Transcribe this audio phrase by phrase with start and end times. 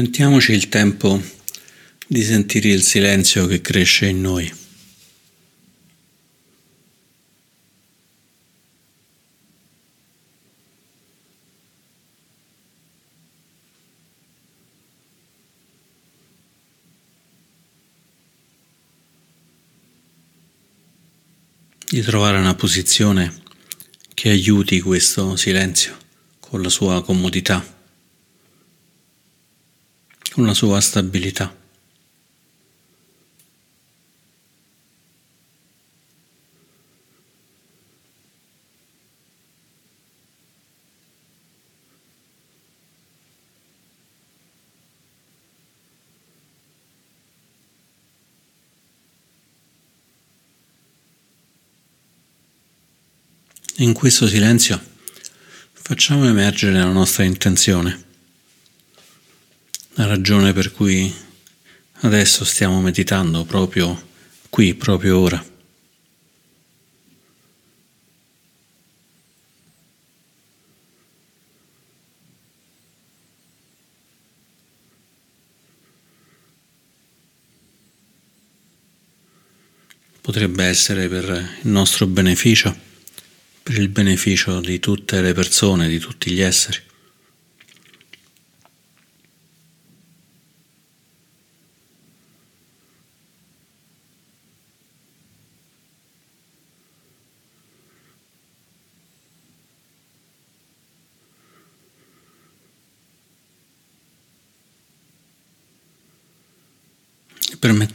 [0.00, 1.20] Prendiamoci il tempo
[2.06, 4.50] di sentire il silenzio che cresce in noi.
[21.90, 23.42] Di trovare una posizione
[24.14, 25.94] che aiuti questo silenzio
[26.40, 27.79] con la sua comodità
[30.32, 31.56] con la sua stabilità.
[53.76, 54.78] In questo silenzio
[55.72, 58.09] facciamo emergere la nostra intenzione
[60.06, 61.12] ragione per cui
[62.02, 64.08] adesso stiamo meditando proprio
[64.48, 65.44] qui, proprio ora.
[80.20, 81.24] Potrebbe essere per
[81.62, 82.76] il nostro beneficio,
[83.62, 86.89] per il beneficio di tutte le persone, di tutti gli esseri.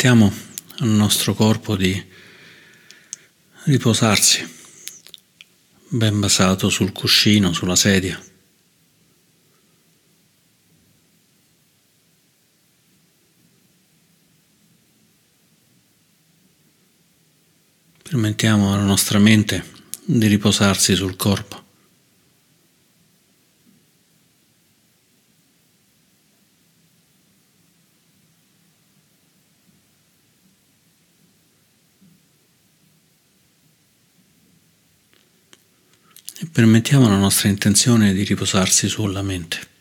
[0.05, 0.31] Permettiamo
[0.81, 2.05] al nostro corpo di
[3.63, 4.47] riposarsi
[5.87, 8.23] ben basato sul cuscino, sulla sedia.
[18.03, 19.65] Permettiamo alla nostra mente
[20.03, 21.64] di riposarsi sul corpo.
[36.55, 39.74] Permettiamo alla nostra intenzione di riposarsi sulla mente.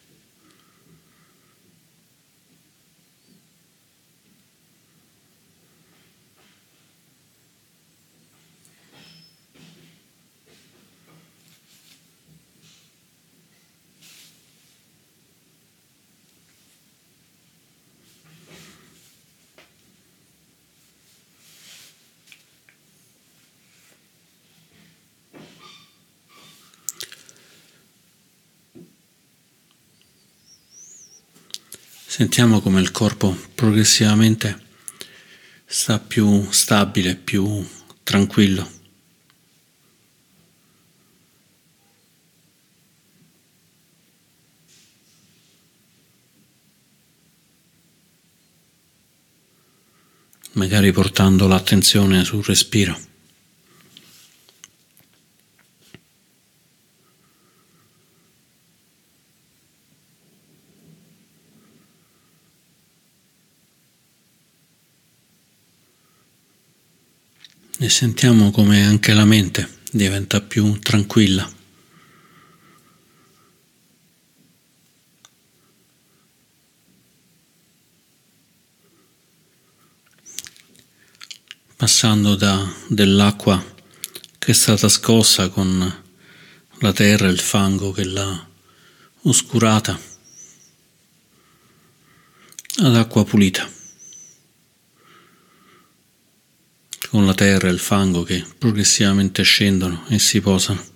[32.16, 34.56] Sentiamo come il corpo progressivamente
[35.66, 37.66] sta più stabile, più
[38.04, 38.70] tranquillo.
[50.52, 52.96] Magari portando l'attenzione sul respiro.
[67.84, 71.46] E sentiamo come anche la mente diventa più tranquilla.
[81.76, 83.62] Passando da dell'acqua
[84.38, 86.02] che è stata scossa con
[86.78, 88.48] la terra e il fango che l'ha
[89.24, 90.00] oscurata
[92.76, 93.83] ad acqua pulita.
[97.14, 100.93] Con la terra e il fango che progressivamente scendono e si posano.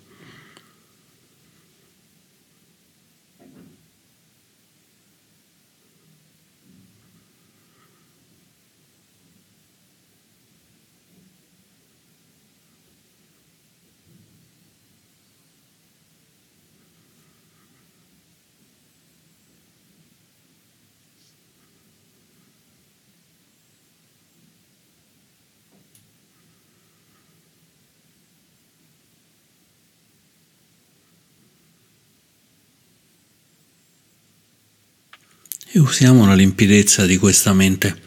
[35.70, 38.06] E usiamo la limpidezza di questa mente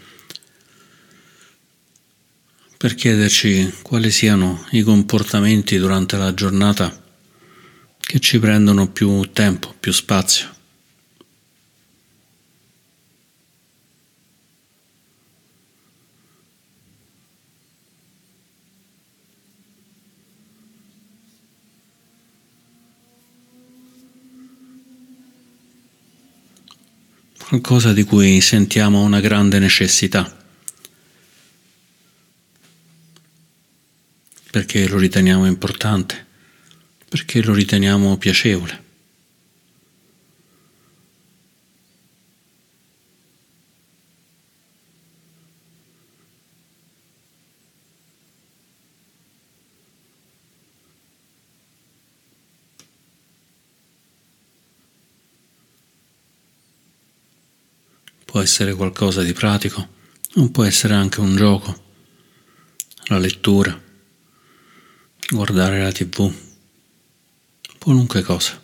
[2.81, 6.99] per chiederci quali siano i comportamenti durante la giornata
[7.99, 10.60] che ci prendono più tempo, più spazio.
[27.51, 30.37] Qualcosa di cui sentiamo una grande necessità,
[34.49, 36.25] perché lo riteniamo importante,
[37.09, 38.83] perché lo riteniamo piacevole.
[58.41, 59.87] Può essere qualcosa di pratico,
[60.33, 61.83] non può essere anche un gioco,
[63.03, 63.79] la lettura,
[65.29, 66.33] guardare la tv,
[67.77, 68.59] qualunque cosa.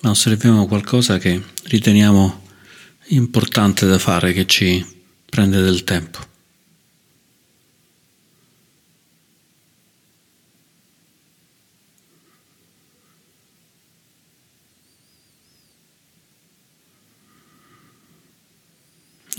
[0.00, 2.48] Ma osserviamo qualcosa che riteniamo
[3.08, 4.82] importante da fare, che ci
[5.26, 6.31] prende del tempo.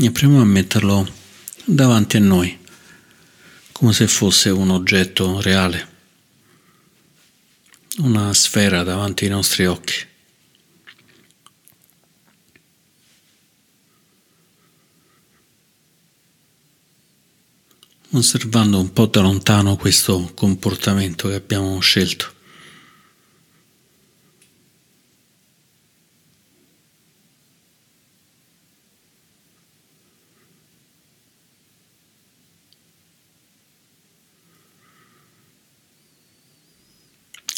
[0.05, 1.09] E proviamo a metterlo
[1.63, 2.59] davanti a noi,
[3.71, 5.87] come se fosse un oggetto reale,
[7.99, 10.11] una sfera davanti ai nostri occhi.
[18.15, 22.32] osservando un po' da lontano questo comportamento che abbiamo scelto.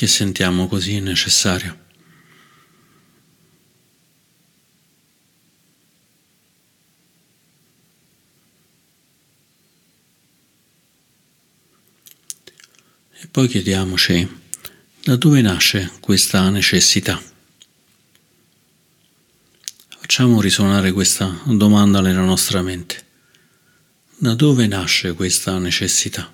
[0.05, 1.83] Che sentiamo così necessario.
[13.19, 14.43] E poi chiediamoci
[15.03, 17.19] da dove nasce questa necessità.
[19.97, 23.03] Facciamo risuonare questa domanda nella nostra mente.
[24.17, 26.31] Da dove nasce questa necessità?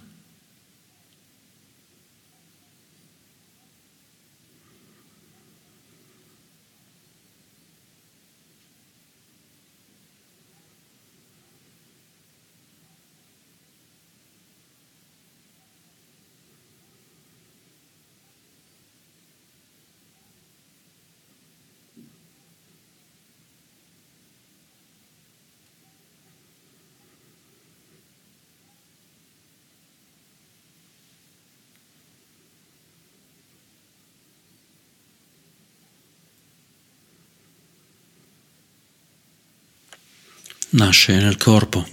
[40.84, 41.88] Nasce nel corpo,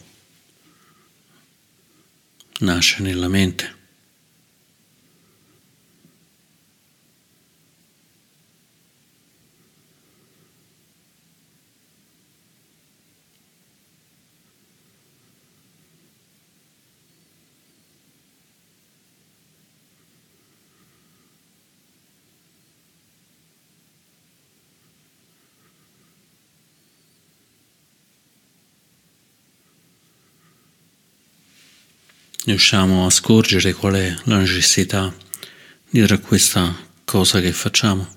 [2.61, 3.78] nasce nella mente.
[32.51, 35.15] Riusciamo a scorgere qual è la necessità
[35.91, 36.75] dietro a questa
[37.05, 38.17] cosa che facciamo.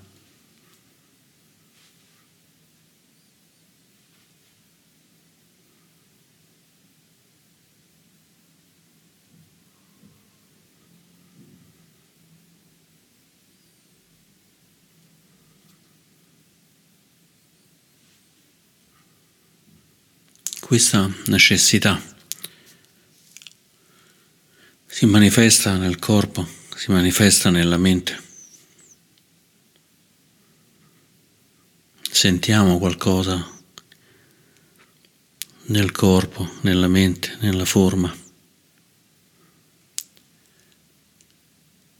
[20.60, 22.00] Questa necessità
[25.02, 28.22] si manifesta nel corpo, si manifesta nella mente.
[32.08, 33.44] Sentiamo qualcosa
[35.62, 38.16] nel corpo, nella mente, nella forma,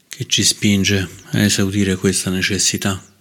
[0.07, 3.12] che ci spinge a esaudire questa necessità.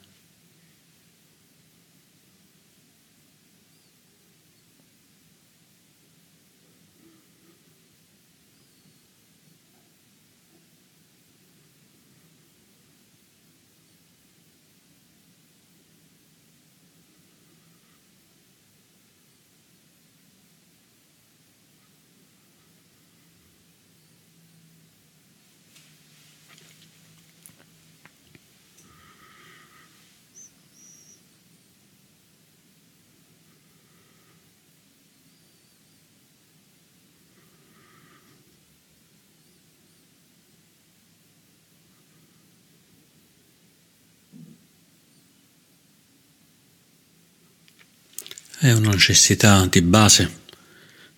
[48.62, 50.40] È una necessità di base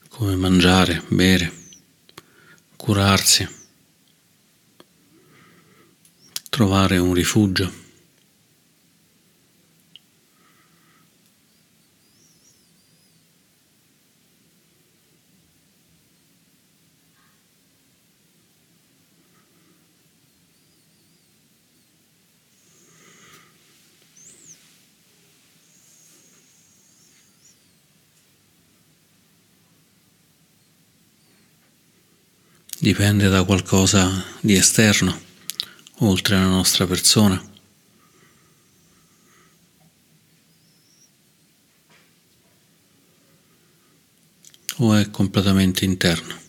[0.08, 1.52] come mangiare, bere,
[2.74, 3.46] curarsi,
[6.48, 7.83] trovare un rifugio.
[32.84, 35.18] Dipende da qualcosa di esterno,
[36.00, 37.42] oltre alla nostra persona.
[44.76, 46.43] O è completamente interno.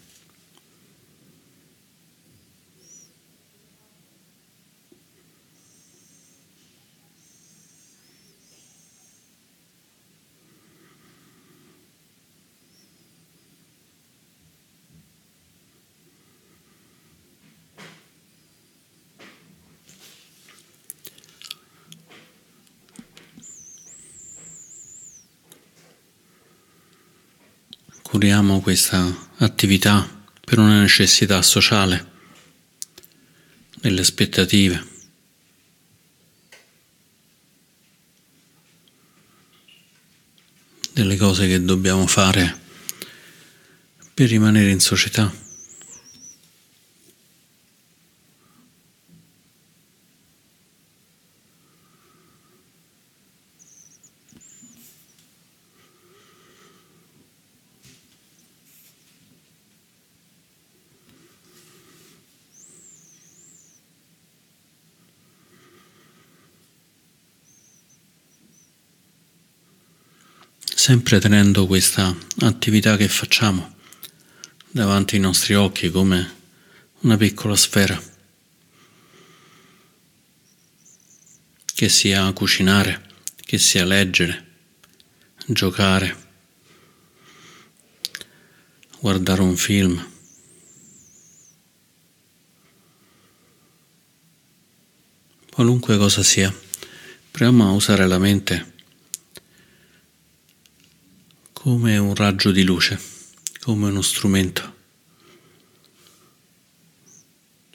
[28.15, 32.11] Curiamo questa attività per una necessità sociale,
[33.81, 34.93] delle aspettative.
[40.93, 42.57] delle cose che dobbiamo fare
[44.13, 45.29] per rimanere in società.
[70.85, 73.75] Sempre tenendo questa attività che facciamo
[74.69, 76.35] davanti ai nostri occhi come
[76.99, 77.99] una piccola sfera,
[81.73, 83.03] che sia cucinare,
[83.35, 84.45] che sia leggere,
[85.47, 86.15] giocare,
[88.99, 90.07] guardare un film.
[95.49, 96.55] Qualunque cosa sia,
[97.31, 98.73] proviamo a usare la mente
[101.65, 103.01] come un raggio di luce,
[103.61, 104.75] come uno strumento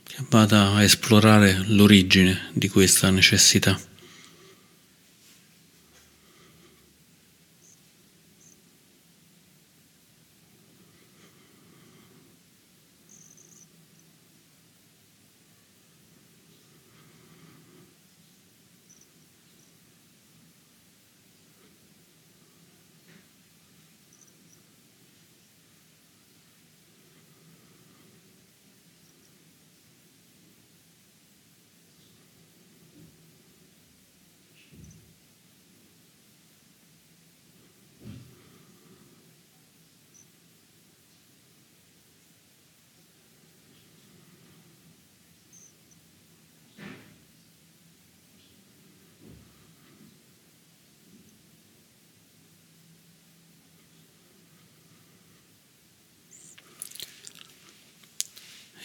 [0.04, 3.76] che vada a esplorare l'origine di questa necessità.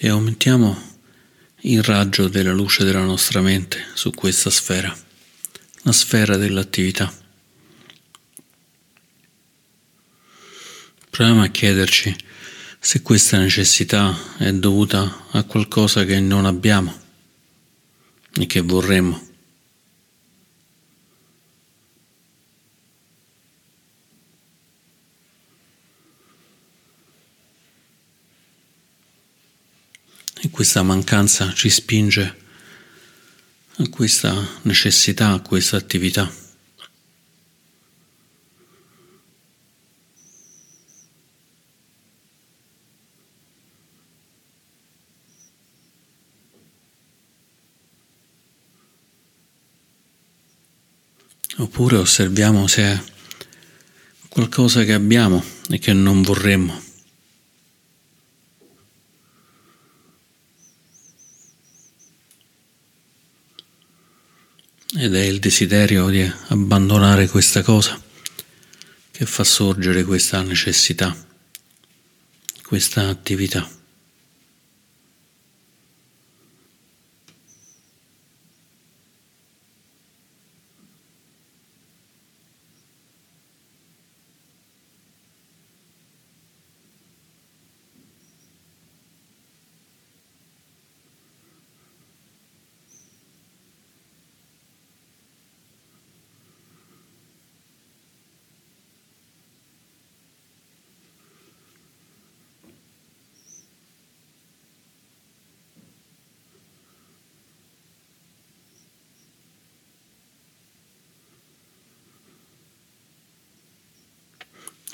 [0.05, 0.99] E aumentiamo
[1.61, 4.95] il raggio della luce della nostra mente su questa sfera,
[5.81, 7.11] la sfera dell'attività.
[11.09, 12.15] Proviamo a chiederci
[12.79, 16.95] se questa necessità è dovuta a qualcosa che non abbiamo
[18.39, 19.24] e che vorremmo.
[30.45, 32.35] E questa mancanza ci spinge
[33.77, 36.31] a questa necessità, a questa attività.
[51.57, 53.03] Oppure osserviamo se è
[54.29, 56.84] qualcosa che abbiamo e che non vorremmo.
[64.97, 68.01] Ed è il desiderio di abbandonare questa cosa
[69.11, 71.15] che fa sorgere questa necessità,
[72.63, 73.67] questa attività.
[73.67, 73.75] O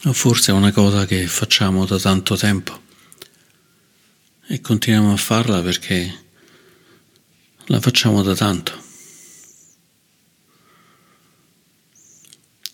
[0.10, 2.80] forse è una cosa che facciamo da tanto tempo
[4.48, 6.26] e continuiamo a farla perché
[7.68, 8.74] la facciamo da tanto,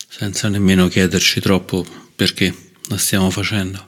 [0.08, 3.87] senza nemmeno chiederci troppo perché la stiamo facendo.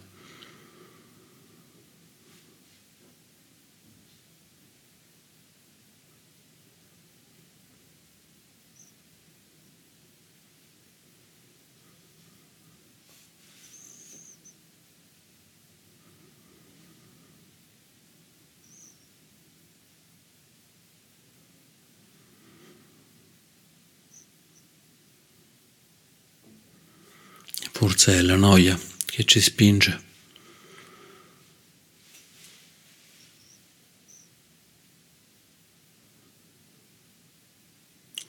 [27.90, 30.00] Forse è la noia che ci spinge.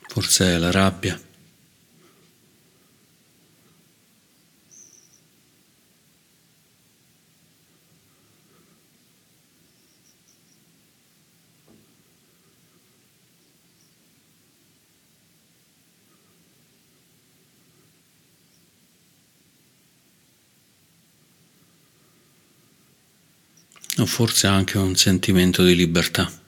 [0.08, 1.31] Forse è la rabbia.
[24.02, 26.41] O forse anche un sentimento di libertà.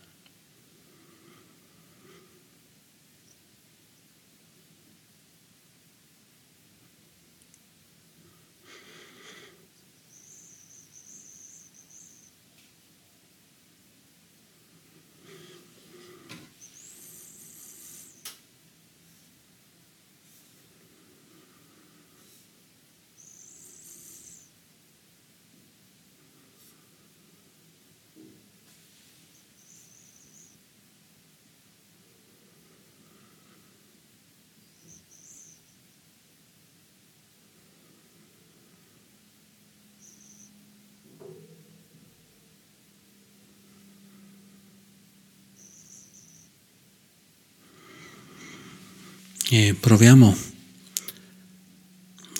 [49.56, 50.36] E proviamo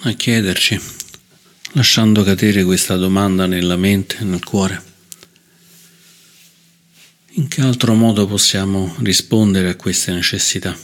[0.01, 0.81] a chiederci,
[1.75, 4.83] lasciando cadere questa domanda nella mente, nel cuore,
[7.35, 10.77] in che altro modo possiamo rispondere a queste necessità?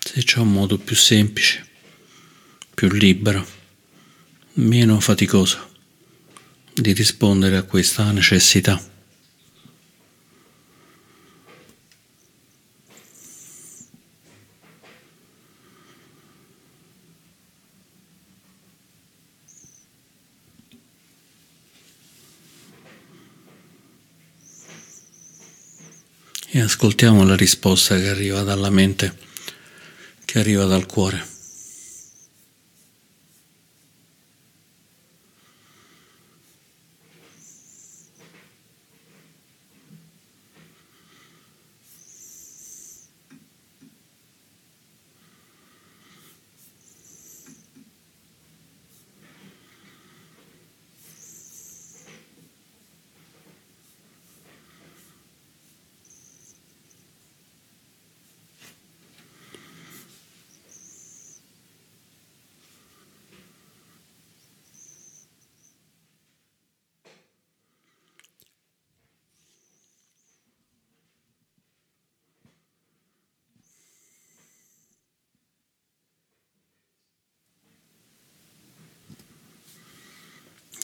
[0.00, 1.72] Se c'è un modo più semplice
[2.86, 3.46] più libero,
[4.54, 5.70] meno faticoso
[6.74, 8.78] di rispondere a questa necessità.
[26.50, 29.16] E ascoltiamo la risposta che arriva dalla mente,
[30.26, 31.33] che arriva dal cuore.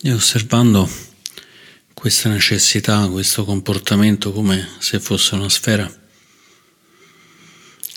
[0.03, 0.91] E osservando
[1.93, 5.95] questa necessità, questo comportamento come se fosse una sfera,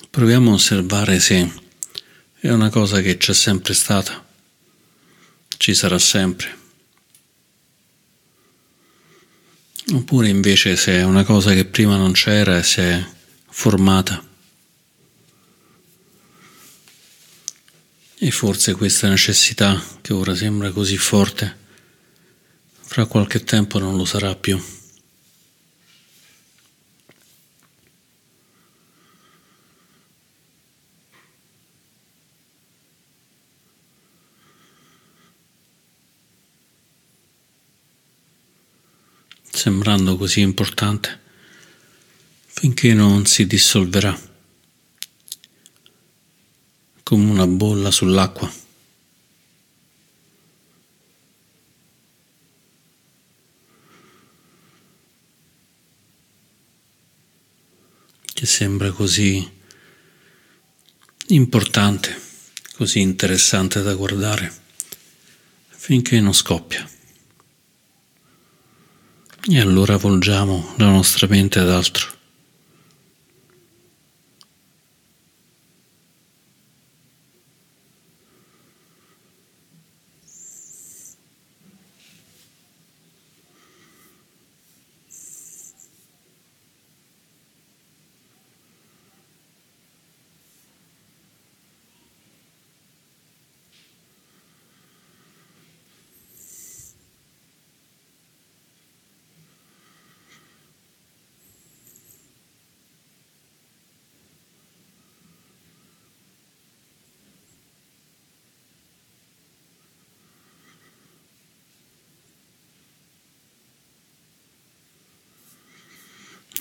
[0.10, 1.50] proviamo a osservare se
[2.42, 4.22] è una cosa che c'è sempre stata,
[5.56, 6.58] ci sarà sempre,
[9.94, 13.02] oppure invece se è una cosa che prima non c'era e si è
[13.50, 14.22] formata.
[18.18, 21.62] E forse questa necessità che ora sembra così forte
[22.94, 24.62] fra qualche tempo non lo sarà più.
[39.50, 41.20] sembrando così importante
[42.46, 44.20] finché non si dissolverà
[47.02, 48.63] come una bolla sull'acqua.
[58.46, 59.50] Sembra così
[61.28, 62.20] importante,
[62.76, 64.52] così interessante da guardare,
[65.70, 66.88] finché non scoppia.
[69.50, 72.23] E allora volgiamo la nostra mente ad altro.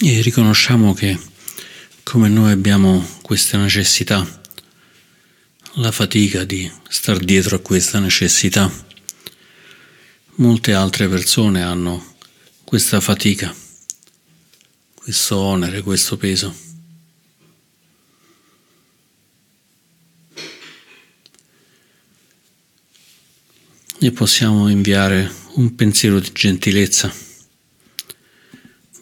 [0.05, 1.17] E riconosciamo che
[2.03, 4.43] come noi abbiamo questa necessità,
[5.75, 8.69] la fatica di star dietro a questa necessità,
[10.35, 12.17] molte altre persone hanno
[12.65, 13.55] questa fatica,
[14.93, 16.53] questo onere, questo peso.
[24.01, 27.31] E possiamo inviare un pensiero di gentilezza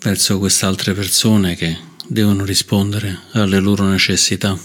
[0.00, 4.58] verso queste altre persone che devono rispondere alle loro necessità.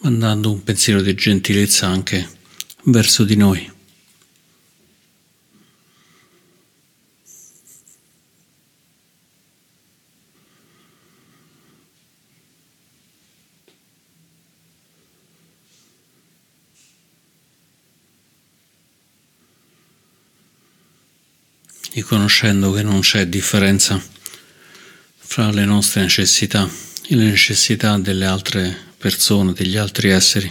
[0.00, 2.26] mandando un pensiero di gentilezza anche
[2.84, 3.77] verso di noi.
[22.08, 24.02] Riconoscendo che non c'è differenza
[25.18, 26.66] fra le nostre necessità
[27.06, 30.50] e le necessità delle altre persone, degli altri esseri.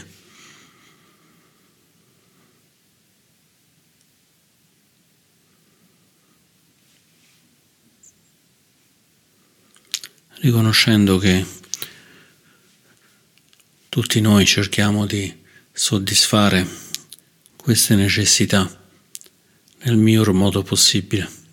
[10.41, 11.43] Riconoscendo che
[13.89, 15.35] tutti noi cerchiamo di
[15.71, 16.67] soddisfare
[17.55, 18.79] queste necessità
[19.79, 21.45] nel miglior modo possibile.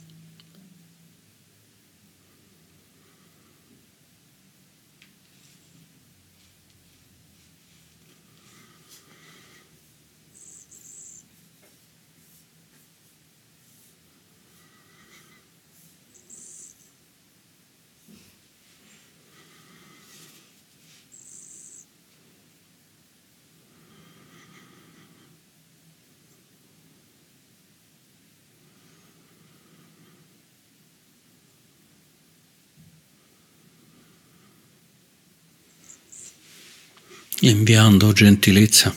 [37.65, 38.95] Inviando gentilezza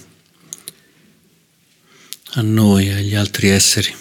[2.31, 3.95] a noi e agli altri esseri.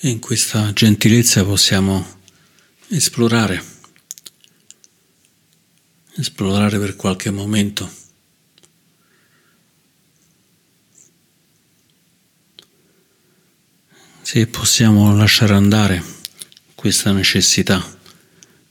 [0.00, 2.20] E in questa gentilezza possiamo
[2.86, 3.60] esplorare,
[6.14, 7.90] esplorare per qualche momento.
[14.22, 16.00] Se possiamo lasciare andare
[16.76, 17.84] questa necessità,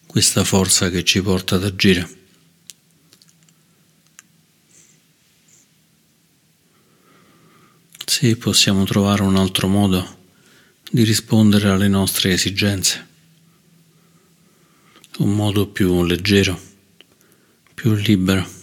[0.06, 2.16] questa forza che ci porta ad agire.
[8.06, 10.17] Se possiamo trovare un altro modo
[10.90, 13.06] di rispondere alle nostre esigenze.
[15.20, 16.60] Un modo più leggero,
[17.74, 18.56] più libero.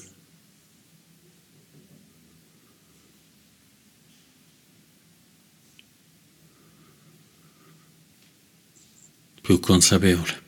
[9.45, 10.44] più consapevole.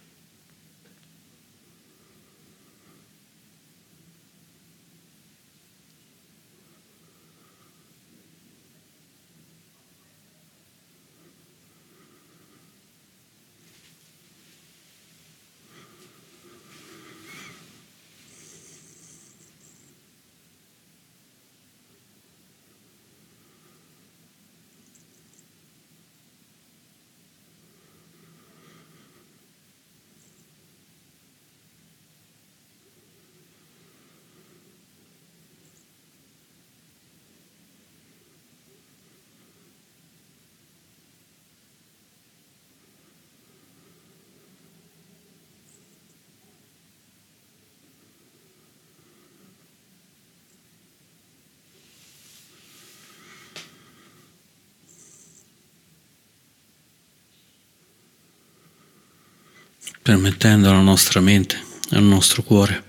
[60.02, 62.84] Permettendo alla nostra mente, al nostro cuore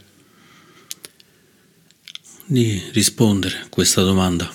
[2.46, 4.50] di rispondere a questa domanda.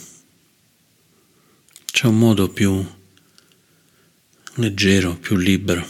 [1.85, 2.85] C'è un modo più
[4.55, 5.87] leggero, più libero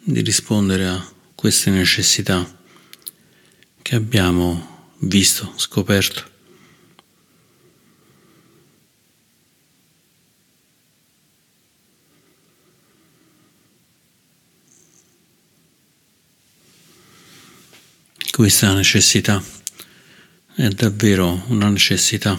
[0.00, 2.58] di rispondere a queste necessità
[3.82, 6.34] che abbiamo visto, scoperto.
[18.36, 19.42] Questa necessità
[20.56, 22.38] è davvero una necessità.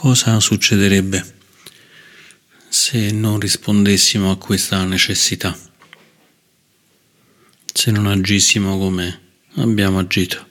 [0.00, 1.34] Cosa succederebbe
[2.68, 5.58] se non rispondessimo a questa necessità?
[7.74, 9.20] Se non agissimo come
[9.56, 10.47] abbiamo agito?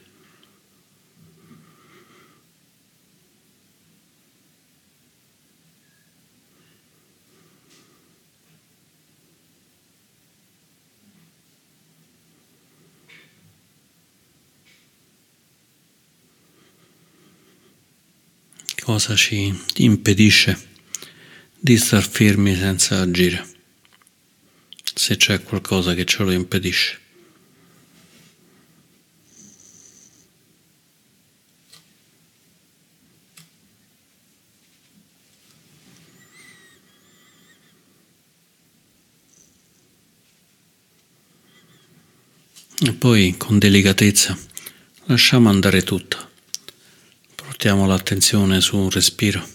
[18.98, 20.58] Cosa ci impedisce
[21.60, 23.48] di star fermi senza agire,
[24.96, 27.00] se c'è qualcosa che ce lo impedisce.
[42.80, 44.36] E poi con delicatezza
[45.06, 46.27] lasciamo andare tutto.
[47.68, 49.46] Portiamo l'attenzione su un respiro,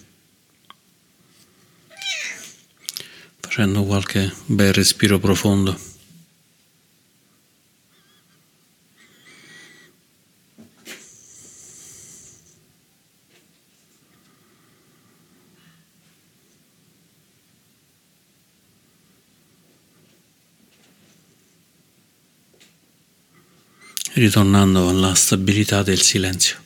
[3.39, 5.75] facendo qualche bel respiro profondo.
[24.15, 26.62] ritornando alla stabilità del silenzio.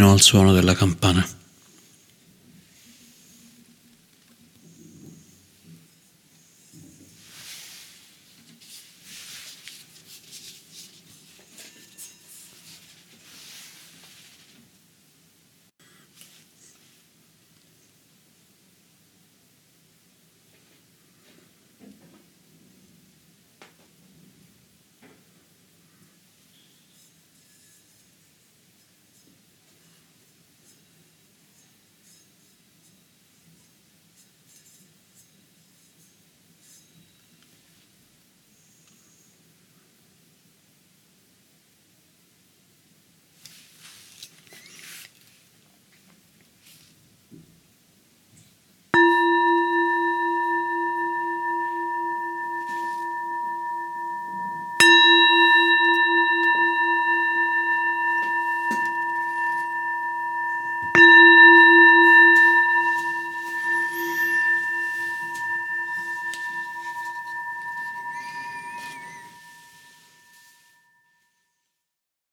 [0.00, 1.39] Fino al suono della campana.